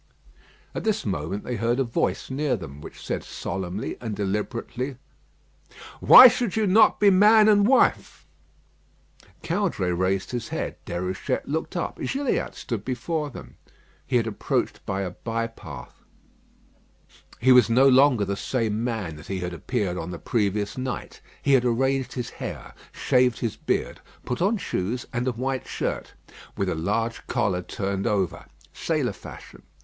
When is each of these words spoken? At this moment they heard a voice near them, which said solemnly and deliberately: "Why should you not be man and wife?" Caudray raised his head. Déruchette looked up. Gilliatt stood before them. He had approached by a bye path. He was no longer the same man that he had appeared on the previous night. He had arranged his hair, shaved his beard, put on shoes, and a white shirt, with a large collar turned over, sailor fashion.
At 0.73 0.83
this 0.83 1.05
moment 1.05 1.43
they 1.43 1.57
heard 1.57 1.79
a 1.79 1.83
voice 1.83 2.31
near 2.31 2.55
them, 2.55 2.81
which 2.81 3.05
said 3.05 3.23
solemnly 3.23 3.97
and 4.01 4.15
deliberately: 4.15 4.97
"Why 5.99 6.27
should 6.27 6.55
you 6.55 6.65
not 6.65 6.99
be 6.99 7.11
man 7.11 7.47
and 7.47 7.67
wife?" 7.67 8.25
Caudray 9.43 9.91
raised 9.91 10.31
his 10.31 10.47
head. 10.47 10.83
Déruchette 10.87 11.45
looked 11.45 11.75
up. 11.75 11.99
Gilliatt 12.01 12.55
stood 12.55 12.83
before 12.83 13.29
them. 13.29 13.57
He 14.07 14.15
had 14.17 14.25
approached 14.25 14.83
by 14.87 15.01
a 15.01 15.11
bye 15.11 15.45
path. 15.45 16.01
He 17.37 17.51
was 17.51 17.69
no 17.69 17.87
longer 17.87 18.25
the 18.25 18.35
same 18.35 18.83
man 18.83 19.17
that 19.17 19.27
he 19.27 19.41
had 19.41 19.53
appeared 19.53 19.99
on 19.99 20.09
the 20.09 20.17
previous 20.17 20.79
night. 20.79 21.21
He 21.43 21.53
had 21.53 21.63
arranged 21.63 22.13
his 22.13 22.31
hair, 22.31 22.73
shaved 22.91 23.37
his 23.37 23.55
beard, 23.55 24.01
put 24.25 24.41
on 24.41 24.57
shoes, 24.57 25.05
and 25.13 25.27
a 25.27 25.31
white 25.31 25.67
shirt, 25.67 26.15
with 26.57 26.69
a 26.69 26.73
large 26.73 27.27
collar 27.27 27.61
turned 27.61 28.07
over, 28.07 28.47
sailor 28.73 29.13
fashion. 29.13 29.61